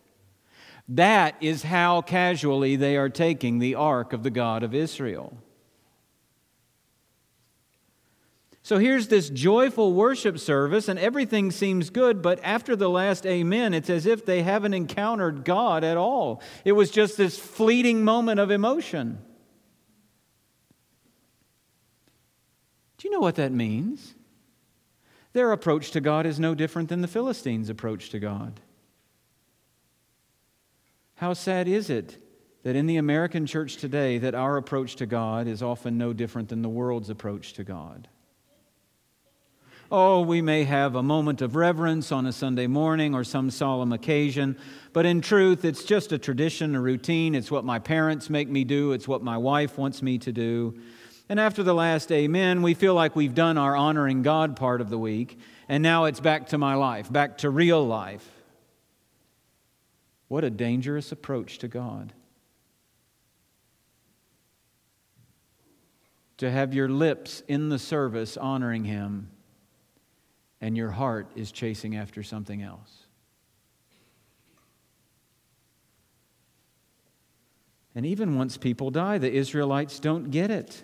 [0.90, 5.38] That is how casually they are taking the ark of the God of Israel.
[8.62, 13.76] So here's this joyful worship service, and everything seems good, but after the last amen,
[13.76, 16.42] it's as if they haven't encountered God at all.
[16.66, 19.20] It was just this fleeting moment of emotion.
[23.06, 24.16] Do you know what that means?
[25.34, 28.60] Their approach to God is no different than the Philistines' approach to God.
[31.14, 32.18] How sad is it
[32.64, 36.50] that in the American church today that our approach to God is often no different
[36.50, 38.08] than the world's approach to God?
[39.92, 43.94] Oh, we may have a moment of reverence on a Sunday morning or some solemn
[43.94, 44.58] occasion,
[44.94, 47.36] but in truth, it's just a tradition, a routine.
[47.36, 50.80] It's what my parents make me do, it's what my wife wants me to do.
[51.28, 54.90] And after the last amen, we feel like we've done our honoring God part of
[54.90, 58.30] the week, and now it's back to my life, back to real life.
[60.28, 62.14] What a dangerous approach to God.
[66.38, 69.30] To have your lips in the service honoring Him,
[70.62, 73.06] and your heart is chasing after something else.
[77.96, 80.84] And even once people die, the Israelites don't get it.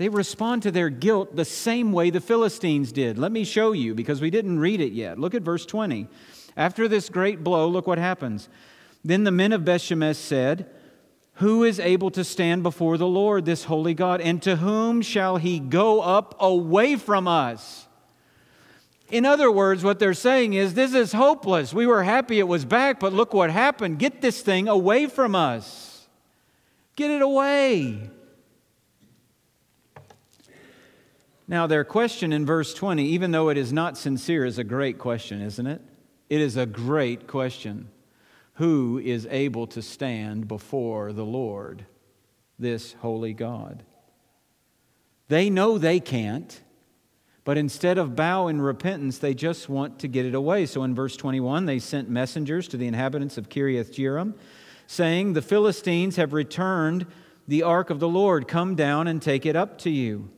[0.00, 3.18] They respond to their guilt the same way the Philistines did.
[3.18, 5.18] Let me show you because we didn't read it yet.
[5.18, 6.08] Look at verse 20.
[6.56, 8.48] After this great blow, look what happens.
[9.04, 10.70] Then the men of Bethshemesh said,
[11.34, 15.36] Who is able to stand before the Lord, this holy God, and to whom shall
[15.36, 17.86] he go up away from us?
[19.10, 21.74] In other words, what they're saying is, This is hopeless.
[21.74, 23.98] We were happy it was back, but look what happened.
[23.98, 26.08] Get this thing away from us.
[26.96, 28.08] Get it away.
[31.50, 34.98] Now, their question in verse 20, even though it is not sincere, is a great
[34.98, 35.82] question, isn't it?
[36.28, 37.88] It is a great question.
[38.54, 41.86] who is able to stand before the Lord,
[42.58, 43.82] this holy God.
[45.28, 46.60] They know they can't,
[47.44, 50.66] but instead of bow in repentance, they just want to get it away.
[50.66, 54.34] So in verse 21, they sent messengers to the inhabitants of Kiriath Jearim,
[54.86, 57.06] saying, The Philistines have returned
[57.48, 58.46] the ark of the Lord.
[58.46, 60.28] Come down and take it up to you.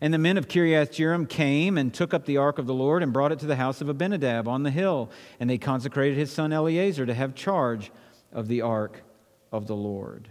[0.00, 3.02] And the men of Kiriath Jearim came and took up the ark of the Lord
[3.02, 5.10] and brought it to the house of Abinadab on the hill.
[5.40, 7.90] And they consecrated his son Eleazar to have charge
[8.32, 9.02] of the ark
[9.50, 10.30] of the Lord.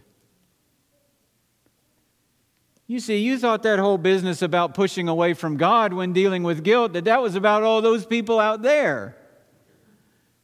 [2.89, 6.63] You see, you thought that whole business about pushing away from God when dealing with
[6.63, 9.17] guilt, that that was about all those people out there.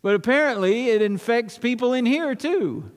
[0.02, 2.92] But apparently, it infects people in here too.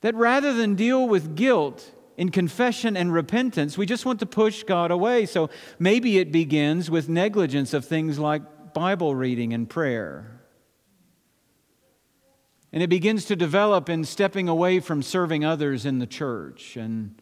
[0.00, 4.62] That rather than deal with guilt in confession and repentance, we just want to push
[4.62, 5.26] God away.
[5.26, 10.40] So maybe it begins with negligence of things like Bible reading and prayer.
[12.72, 16.76] And it begins to develop in stepping away from serving others in the church.
[16.76, 17.20] And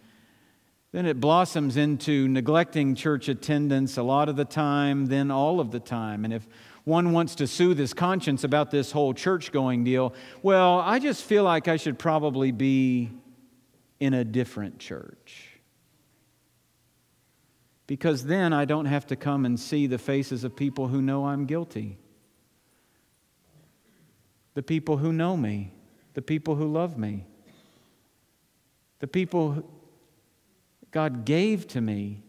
[0.92, 5.70] then it blossoms into neglecting church attendance a lot of the time, then all of
[5.70, 6.24] the time.
[6.24, 6.46] And if
[6.88, 11.22] one wants to soothe his conscience about this whole church going deal, well, I just
[11.22, 13.10] feel like I should probably be
[14.00, 15.44] in a different church.
[17.86, 21.26] Because then I don't have to come and see the faces of people who know
[21.26, 21.98] I'm guilty
[24.58, 25.72] the people who know me,
[26.14, 27.24] the people who love me,
[28.98, 29.62] the people
[30.90, 32.24] God gave to me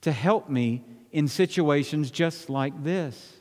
[0.00, 0.82] to help me
[1.12, 3.37] in situations just like this.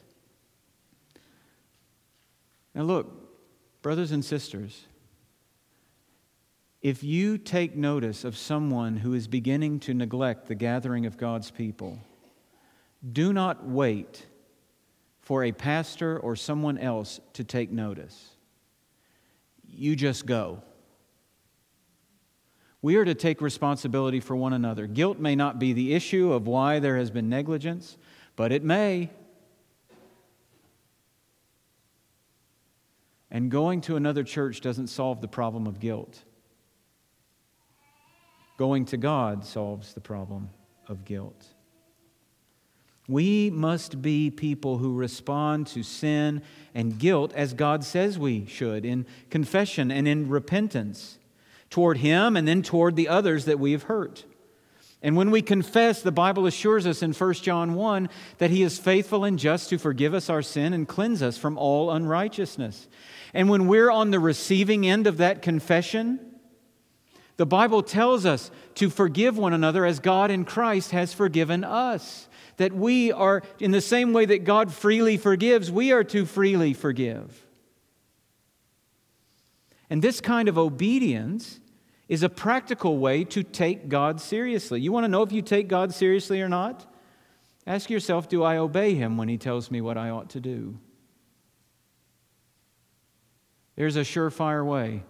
[2.78, 4.86] Now, look, brothers and sisters,
[6.84, 11.50] if you take notice of someone who is beginning to neglect the gathering of God's
[11.50, 11.98] people,
[13.14, 14.28] do not wait
[15.22, 18.36] for a pastor or someone else to take notice.
[19.68, 20.62] You just go.
[22.84, 24.86] We are to take responsibility for one another.
[24.86, 27.98] Guilt may not be the issue of why there has been negligence,
[28.36, 29.10] but it may.
[33.30, 36.24] And going to another church doesn't solve the problem of guilt.
[38.58, 40.50] Going to God solves the problem
[40.88, 41.46] of guilt.
[43.08, 46.42] We must be people who respond to sin
[46.74, 51.18] and guilt as God says we should in confession and in repentance
[51.70, 54.26] toward Him and then toward the others that we have hurt.
[55.02, 58.80] And when we confess, the Bible assures us in 1 John 1 that He is
[58.80, 62.88] faithful and just to forgive us our sin and cleanse us from all unrighteousness.
[63.34, 66.20] And when we're on the receiving end of that confession,
[67.38, 72.28] the Bible tells us to forgive one another as God in Christ has forgiven us
[72.58, 76.74] that we are, in the same way that God freely forgives, we are to freely
[76.74, 77.46] forgive.
[79.90, 81.60] And this kind of obedience
[82.08, 84.80] is a practical way to take God seriously.
[84.80, 86.86] You want to know if you take God seriously or not?
[87.66, 90.80] Ask yourself Do I obey Him when He tells me what I ought to do?
[93.76, 95.04] There's a surefire way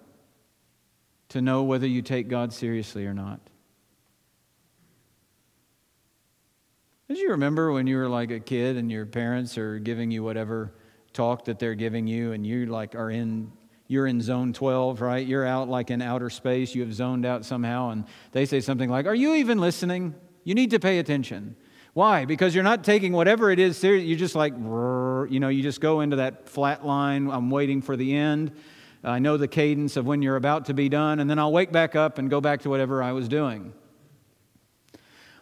[1.30, 3.40] to know whether you take God seriously or not.
[7.08, 10.24] Did you remember when you were like a kid and your parents are giving you
[10.24, 10.74] whatever
[11.14, 13.52] talk that they're giving you and you like are in
[13.88, 15.26] you're in zone 12, right?
[15.26, 18.90] You're out like in outer space, you have zoned out somehow and they say something
[18.90, 20.16] like, "Are you even listening?
[20.44, 21.56] You need to pay attention."
[21.94, 22.26] Why?
[22.26, 24.06] Because you're not taking whatever it is serious.
[24.06, 27.28] You're just like, you know, you just go into that flat line.
[27.32, 28.52] I'm waiting for the end.
[29.04, 31.72] I know the cadence of when you're about to be done, and then I'll wake
[31.72, 33.74] back up and go back to whatever I was doing.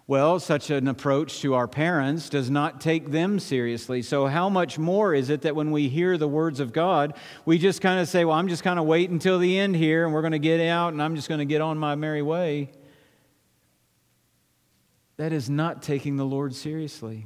[0.07, 4.03] Well, such an approach to our parents does not take them seriously.
[4.03, 7.57] So, how much more is it that when we hear the words of God, we
[7.57, 10.13] just kind of say, Well, I'm just kind of waiting until the end here, and
[10.13, 12.69] we're going to get out, and I'm just going to get on my merry way?
[15.17, 17.25] That is not taking the Lord seriously.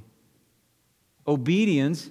[1.28, 2.10] Obedience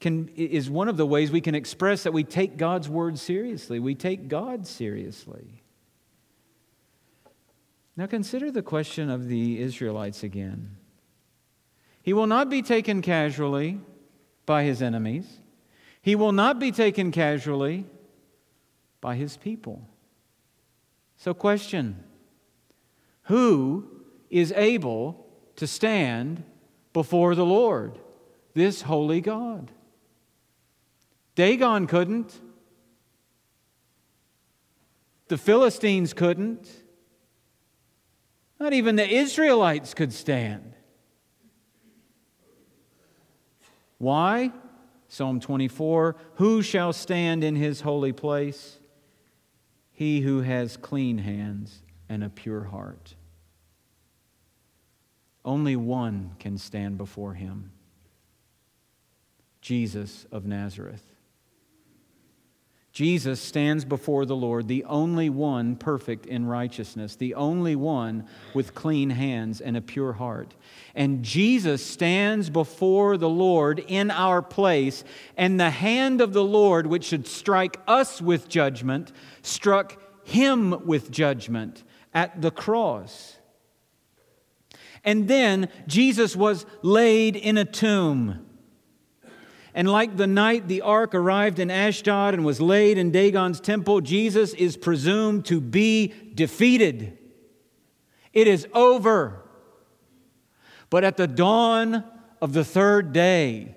[0.00, 3.78] can, is one of the ways we can express that we take God's word seriously.
[3.78, 5.59] We take God seriously.
[7.96, 10.76] Now consider the question of the Israelites again.
[12.02, 13.80] He will not be taken casually
[14.46, 15.40] by his enemies,
[16.02, 17.84] he will not be taken casually
[19.00, 19.86] by his people.
[21.16, 22.02] So, question
[23.24, 23.88] Who
[24.30, 25.26] is able
[25.56, 26.42] to stand
[26.92, 27.98] before the Lord,
[28.54, 29.70] this holy God?
[31.34, 32.40] Dagon couldn't.
[35.28, 36.68] The Philistines couldn't.
[38.60, 40.74] Not even the Israelites could stand.
[43.96, 44.52] Why?
[45.08, 48.78] Psalm 24 Who shall stand in his holy place?
[49.90, 53.14] He who has clean hands and a pure heart.
[55.44, 57.72] Only one can stand before him
[59.60, 61.09] Jesus of Nazareth.
[62.92, 68.74] Jesus stands before the Lord, the only one perfect in righteousness, the only one with
[68.74, 70.54] clean hands and a pure heart.
[70.94, 75.04] And Jesus stands before the Lord in our place,
[75.36, 81.12] and the hand of the Lord, which should strike us with judgment, struck him with
[81.12, 83.38] judgment at the cross.
[85.04, 88.46] And then Jesus was laid in a tomb.
[89.74, 94.00] And like the night the ark arrived in Ashdod and was laid in Dagon's temple,
[94.00, 97.16] Jesus is presumed to be defeated.
[98.32, 99.42] It is over.
[100.88, 102.04] But at the dawn
[102.40, 103.76] of the third day,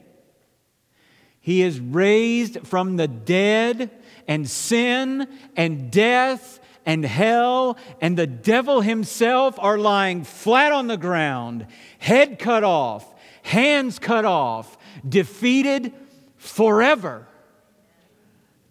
[1.40, 3.92] he is raised from the dead,
[4.28, 10.98] and sin and death and hell and the devil himself are lying flat on the
[10.98, 11.68] ground,
[12.00, 13.14] head cut off,
[13.44, 14.78] hands cut off,
[15.08, 15.94] defeated
[16.38, 17.28] forever.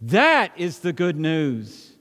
[0.03, 1.93] That is the good news.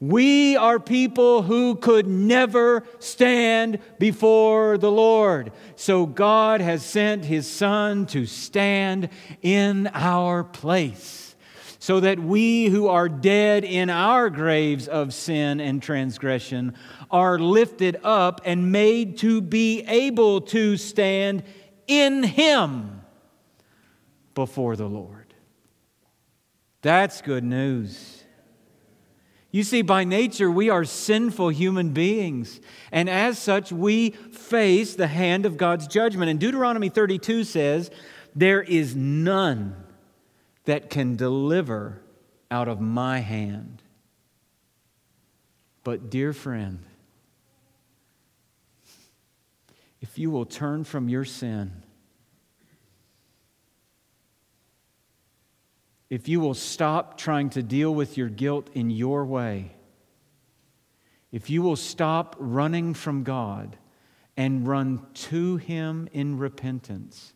[0.00, 5.52] We are people who could never stand before the Lord.
[5.76, 9.10] So God has sent His Son to stand
[9.42, 11.36] in our place
[11.78, 16.74] so that we who are dead in our graves of sin and transgression
[17.10, 21.42] are lifted up and made to be able to stand
[21.86, 22.99] in Him
[24.34, 25.34] before the Lord.
[26.82, 28.24] That's good news.
[29.52, 32.60] You see, by nature, we are sinful human beings.
[32.92, 36.30] And as such, we face the hand of God's judgment.
[36.30, 37.90] And Deuteronomy 32 says,
[38.34, 39.74] There is none
[40.66, 42.00] that can deliver
[42.50, 43.82] out of my hand.
[45.82, 46.80] But, dear friend,
[50.00, 51.82] if you will turn from your sin,
[56.10, 59.76] if you will stop trying to deal with your guilt in your way,
[61.30, 63.78] if you will stop running from God
[64.36, 67.32] and run to Him in repentance,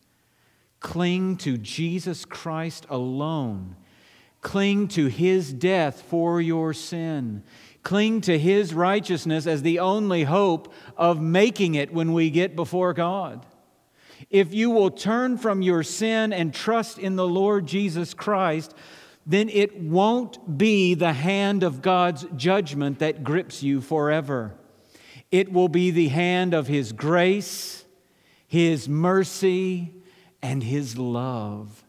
[0.80, 3.76] cling to Jesus Christ alone,
[4.40, 7.44] cling to His death for your sin,
[7.84, 12.92] cling to His righteousness as the only hope of making it when we get before
[12.92, 13.46] God.
[14.30, 18.74] If you will turn from your sin and trust in the Lord Jesus Christ,
[19.26, 24.54] then it won't be the hand of God's judgment that grips you forever.
[25.30, 27.84] It will be the hand of His grace,
[28.46, 29.94] His mercy,
[30.42, 31.84] and His love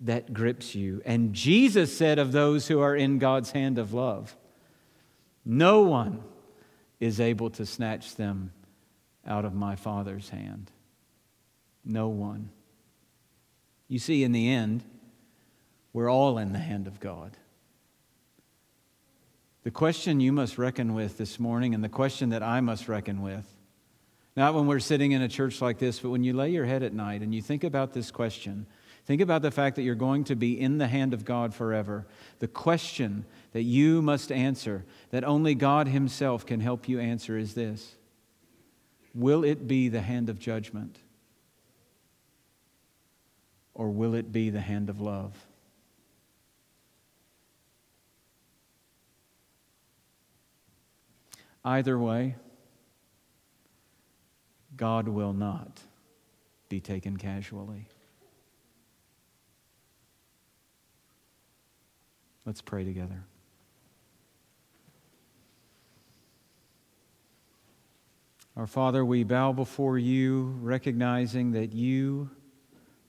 [0.00, 1.02] that grips you.
[1.04, 4.36] And Jesus said of those who are in God's hand of love,
[5.44, 6.22] no one
[7.00, 8.52] is able to snatch them
[9.26, 10.70] out of my Father's hand.
[11.88, 12.50] No one.
[13.88, 14.84] You see, in the end,
[15.94, 17.36] we're all in the hand of God.
[19.64, 23.22] The question you must reckon with this morning, and the question that I must reckon
[23.22, 23.46] with,
[24.36, 26.82] not when we're sitting in a church like this, but when you lay your head
[26.82, 28.66] at night and you think about this question,
[29.06, 32.06] think about the fact that you're going to be in the hand of God forever.
[32.38, 37.54] The question that you must answer, that only God Himself can help you answer, is
[37.54, 37.96] this
[39.14, 40.98] Will it be the hand of judgment?
[43.78, 45.32] Or will it be the hand of love?
[51.64, 52.34] Either way,
[54.76, 55.80] God will not
[56.68, 57.86] be taken casually.
[62.44, 63.22] Let's pray together.
[68.56, 72.30] Our Father, we bow before you, recognizing that you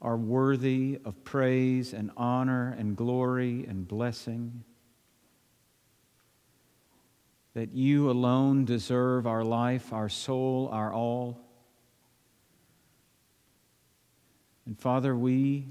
[0.02, 4.64] are worthy of praise and honor and glory and blessing.
[7.54, 11.42] That you alone deserve our life, our soul, our all.
[14.66, 15.66] And Father, we,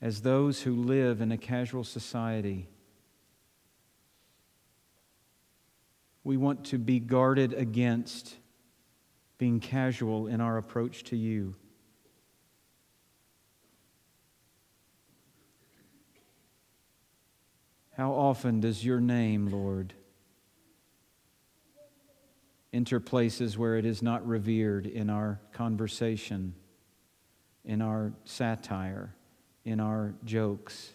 [0.00, 2.68] as those who live in a casual society,
[6.22, 8.36] we want to be guarded against
[9.38, 11.56] being casual in our approach to you.
[17.96, 19.94] How often does your name, Lord,
[22.74, 26.54] enter places where it is not revered in our conversation,
[27.64, 29.14] in our satire,
[29.64, 30.90] in our jokes.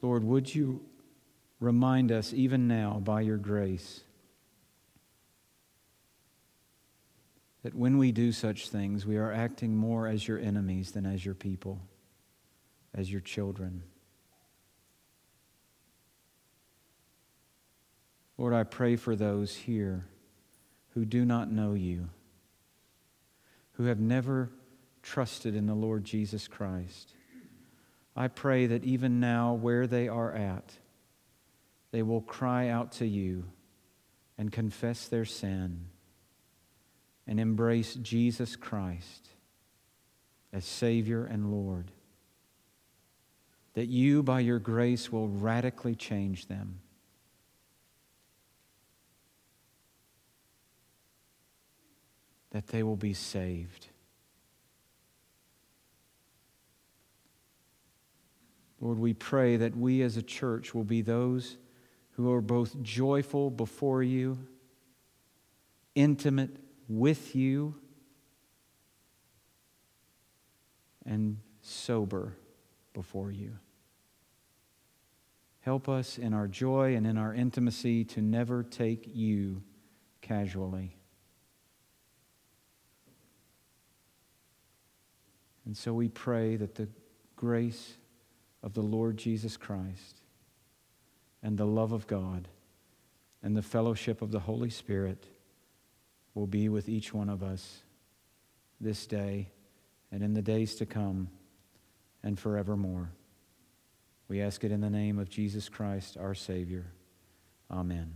[0.00, 0.80] Lord, would you
[1.60, 4.00] remind us even now by your grace
[7.62, 11.26] that when we do such things, we are acting more as your enemies than as
[11.26, 11.80] your people,
[12.96, 13.82] as your children.
[18.38, 20.06] Lord, I pray for those here
[20.94, 22.08] who do not know you,
[23.72, 24.50] who have never
[25.02, 27.12] trusted in the Lord Jesus Christ.
[28.14, 30.72] I pray that even now, where they are at,
[31.92, 33.44] they will cry out to you
[34.38, 35.86] and confess their sin
[37.26, 39.28] and embrace Jesus Christ
[40.52, 41.90] as Savior and Lord.
[43.76, 46.80] That you, by your grace, will radically change them.
[52.52, 53.88] That they will be saved.
[58.80, 61.58] Lord, we pray that we as a church will be those
[62.12, 64.38] who are both joyful before you,
[65.94, 66.56] intimate
[66.88, 67.74] with you,
[71.04, 72.38] and sober
[72.94, 73.58] before you.
[75.66, 79.64] Help us in our joy and in our intimacy to never take you
[80.22, 80.96] casually.
[85.64, 86.88] And so we pray that the
[87.34, 87.94] grace
[88.62, 90.20] of the Lord Jesus Christ
[91.42, 92.46] and the love of God
[93.42, 95.26] and the fellowship of the Holy Spirit
[96.34, 97.82] will be with each one of us
[98.80, 99.48] this day
[100.12, 101.28] and in the days to come
[102.22, 103.10] and forevermore.
[104.28, 106.86] We ask it in the name of Jesus Christ, our Savior.
[107.70, 108.14] Amen.